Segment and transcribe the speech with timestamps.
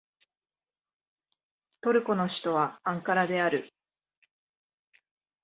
[1.81, 3.71] トルコの首都はアンカラである